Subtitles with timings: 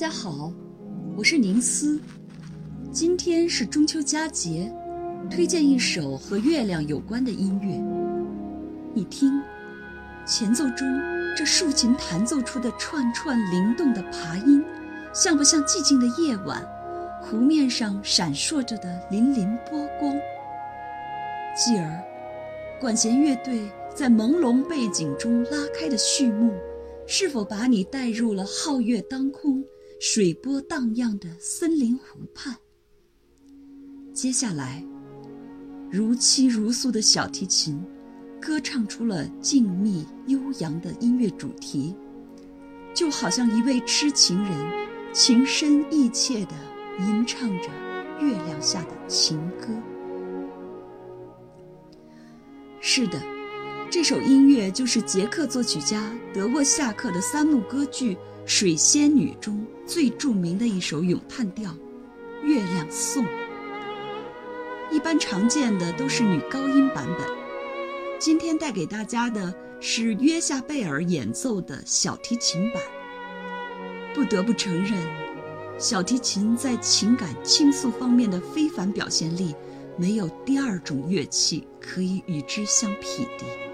[0.00, 0.52] 大家好，
[1.16, 2.00] 我是宁思。
[2.92, 4.72] 今天是中秋佳节，
[5.28, 7.74] 推荐一首和月亮有关的音乐。
[8.94, 9.42] 你听，
[10.24, 10.86] 前奏中
[11.36, 14.64] 这竖琴弹奏出的串串灵动的爬音，
[15.12, 16.64] 像不像寂静的夜晚，
[17.20, 20.14] 湖面上闪烁着的粼粼波光？
[21.56, 22.00] 继而，
[22.80, 26.54] 管弦乐队在朦胧背景中拉开的序幕。
[27.10, 29.64] 是否把你带入了皓月当空、
[30.00, 32.54] 水波荡漾的森林湖畔？
[34.12, 34.84] 接下来，
[35.90, 37.84] 如泣如诉的小提琴，
[38.40, 41.96] 歌唱出了静谧悠扬的音乐主题，
[42.94, 46.54] 就好像一位痴情人，情深意切地
[47.00, 47.68] 吟唱着
[48.20, 49.66] 月亮下的情歌。
[52.80, 53.20] 是的。
[53.90, 58.14] 这首音乐就是捷克作曲家德沃夏克的三幕歌剧
[58.48, 61.70] 《水仙女》中最著名的一首咏叹调
[62.46, 63.22] 《月亮颂》。
[64.90, 67.28] 一般常见的都是女高音版本，
[68.18, 72.82] 今天带给大家的是约夏贝尔演奏的小提琴版。
[74.14, 74.94] 不得不承认，
[75.78, 79.54] 小提琴在情感倾诉方面的非凡表现力，
[79.98, 83.44] 没有第二种乐器可以与之相匹敌。《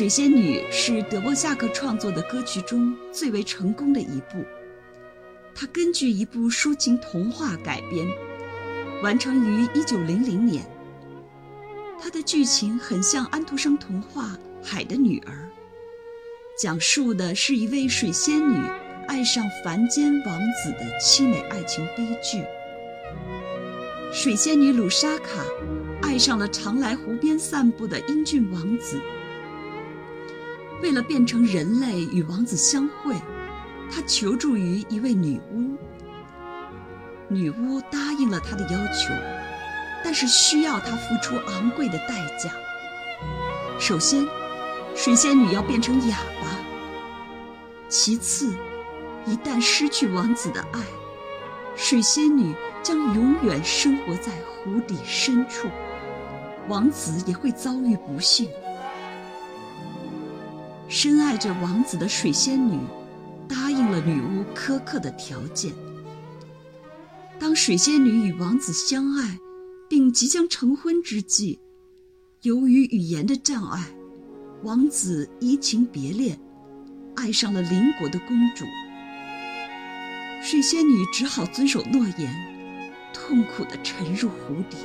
[0.00, 4.42] 水仙女》是德沃夏克创作的歌曲中最为成功的一部。
[5.54, 8.08] 它根据一部抒情童话改编，
[9.02, 10.64] 完成于1900年。
[12.00, 15.34] 它的剧情很像安徒生童话《海的女儿》，
[16.58, 18.56] 讲述的是一位水仙女
[19.06, 22.42] 爱上凡间王子的凄美爱情悲剧。
[24.10, 25.44] 水仙女鲁莎卡
[26.00, 28.98] 爱上了常来湖边散步的英俊王子。
[30.82, 33.14] 为了变成人类与王子相会，
[33.90, 35.76] 他求助于一位女巫。
[37.28, 39.14] 女巫答应了他的要求，
[40.02, 42.50] 但是需要他付出昂贵的代价。
[43.78, 44.26] 首先，
[44.94, 46.48] 水仙女要变成哑巴；
[47.88, 48.54] 其次，
[49.26, 50.80] 一旦失去王子的爱，
[51.76, 55.68] 水仙女将永远生活在湖底深处，
[56.68, 58.50] 王子也会遭遇不幸。
[60.92, 62.76] 深爱着王子的水仙女，
[63.48, 65.72] 答应了女巫苛刻的条件。
[67.38, 69.38] 当水仙女与王子相爱，
[69.88, 71.60] 并即将成婚之际，
[72.42, 73.84] 由于语言的障碍，
[74.64, 76.36] 王子移情别恋，
[77.14, 78.64] 爱上了邻国的公主。
[80.42, 82.34] 水仙女只好遵守诺言，
[83.14, 84.76] 痛苦地沉入湖底。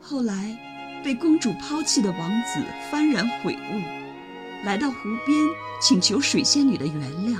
[0.00, 0.58] 后来，
[1.04, 4.03] 被公主抛弃的王子幡然悔悟。
[4.64, 5.46] 来到湖边，
[5.80, 7.38] 请求水仙女的原谅。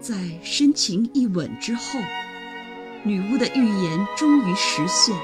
[0.00, 1.98] 在深情一吻之后，
[3.02, 5.16] 女巫的预言终于实现，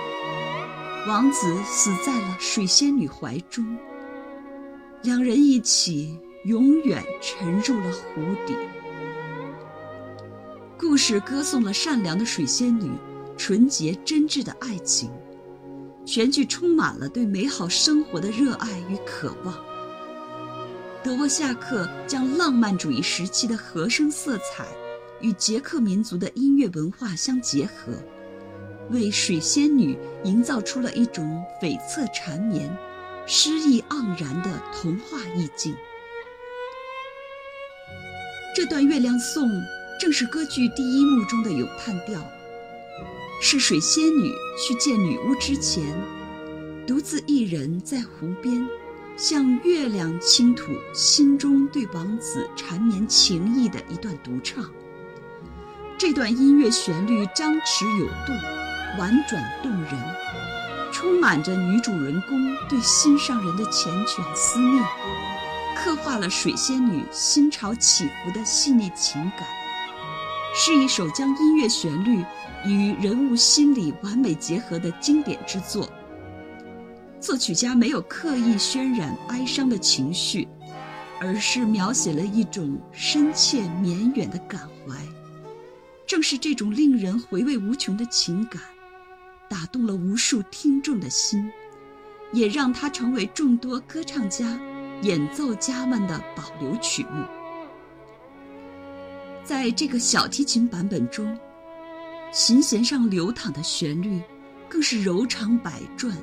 [1.06, 3.64] 王子死在了水仙女怀中，
[5.02, 8.56] 两人一起永远沉入了湖底。
[10.78, 12.90] 故事歌颂了善良的水仙女
[13.36, 15.10] 纯洁真挚的爱情，
[16.04, 19.54] 全剧充满了对美好生活的热爱与渴望。
[21.02, 24.66] 德沃夏克将浪漫主义时期的和声色彩
[25.20, 27.94] 与捷克民族的音乐文化相结合，
[28.90, 32.70] 为水仙女营造出了一种悱恻缠绵、
[33.26, 35.74] 诗意盎然的童话意境。
[38.54, 39.48] 这段月亮颂
[39.98, 42.20] 正是歌剧第一幕中的咏叹调，
[43.40, 45.82] 是水仙女去见女巫之前，
[46.86, 48.68] 独自一人在湖边。
[49.16, 54.64] 向月亮倾吐心中对王子缠绵情意的一段独唱。
[55.98, 58.32] 这段音乐旋律张弛有度，
[58.98, 59.92] 婉转动人，
[60.90, 64.82] 充满着女主人公对心上人的缱绻思念，
[65.76, 69.46] 刻画了水仙女心潮起伏的细腻情感，
[70.54, 72.24] 是一首将音乐旋律
[72.64, 75.86] 与人物心理完美结合的经典之作。
[77.20, 80.48] 作曲家没有刻意渲染哀伤的情绪，
[81.20, 84.96] 而是描写了一种深切绵远的感怀。
[86.06, 88.62] 正是这种令人回味无穷的情感，
[89.50, 91.52] 打动了无数听众的心，
[92.32, 94.58] 也让它成为众多歌唱家、
[95.02, 97.22] 演奏家们的保留曲目。
[99.44, 101.38] 在这个小提琴版本中，
[102.32, 104.22] 琴弦上流淌的旋律，
[104.70, 106.16] 更是柔肠百转。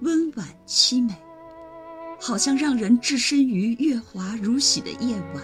[0.00, 1.14] 温婉凄美，
[2.20, 5.42] 好像让人置身于月华如洗的夜晚，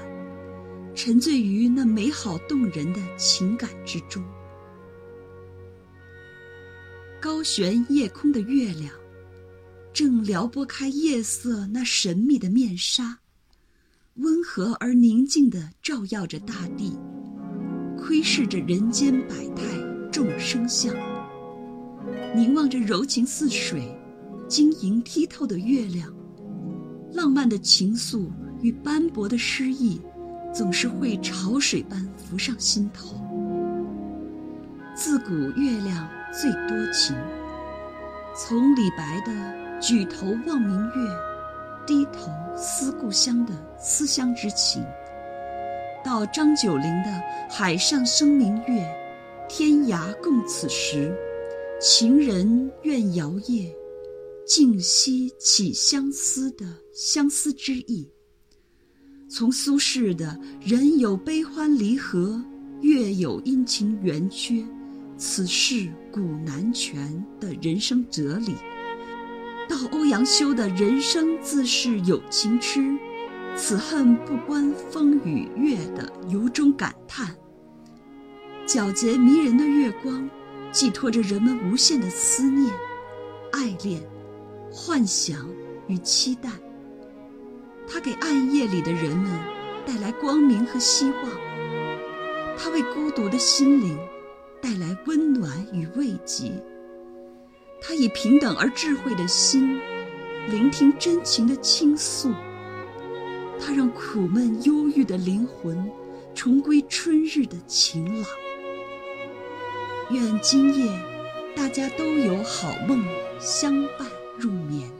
[0.94, 4.22] 沉醉于那美好动人的情感之中。
[7.20, 8.92] 高悬夜空的月亮，
[9.92, 13.18] 正撩拨开夜色那神秘的面纱，
[14.14, 16.98] 温和而宁静地照耀着大地，
[17.96, 19.64] 窥视着人间百态
[20.10, 20.94] 众生相。
[22.34, 23.94] 凝望着柔情似水、
[24.50, 26.12] 晶莹剔透的月亮，
[27.12, 28.26] 浪漫的情愫
[28.60, 30.00] 与斑驳的诗意，
[30.52, 33.14] 总是会潮水般浮上心头。
[34.96, 36.06] 自古月亮。
[36.32, 37.16] 最多情，
[38.36, 39.32] 从李白的
[39.82, 41.10] “举头望明月，
[41.84, 44.80] 低头思故乡”的思乡之情，
[46.04, 47.20] 到张九龄的
[47.50, 48.88] “海上生明月，
[49.48, 51.12] 天涯共此时，
[51.80, 53.74] 情人怨遥夜，
[54.50, 58.10] 竟夕起相思”的相思之意；
[59.28, 62.42] 从苏轼的“人有悲欢离合，
[62.80, 64.66] 月有阴晴圆缺”。
[65.16, 68.56] 此事古难全的人生哲理，
[69.68, 72.98] 到欧阳修的人生自是有情痴，
[73.56, 77.36] 此恨不关风与月的由衷感叹。
[78.66, 80.28] 皎洁迷人的月光，
[80.72, 82.68] 寄托着人们无限的思念、
[83.52, 84.02] 爱恋、
[84.70, 85.48] 幻想
[85.88, 86.50] 与期待。
[87.88, 89.30] 它给暗夜里的人们
[89.86, 91.24] 带来光明和希望，
[92.56, 93.98] 它为孤独的心灵。
[94.62, 96.52] 带来温暖与慰藉。
[97.80, 99.80] 他以平等而智慧的心，
[100.50, 102.30] 聆听真情的倾诉。
[103.58, 105.90] 他让苦闷忧郁的灵魂，
[106.34, 108.26] 重归春日的晴朗。
[110.10, 110.92] 愿今夜
[111.56, 113.02] 大家都有好梦
[113.40, 114.06] 相伴
[114.40, 114.90] 入眠。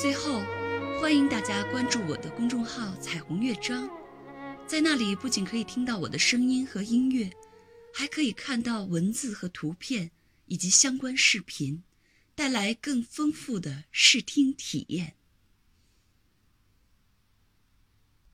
[0.00, 0.40] 最后，
[0.98, 3.86] 欢迎大家关注我的公众号“彩虹乐章”。
[4.66, 7.30] 在那里，不仅可以听到我的声音和音乐，
[7.92, 10.10] 还可以看到文字和图片
[10.46, 11.82] 以及相关视频，
[12.34, 15.17] 带来更丰富的视听体验。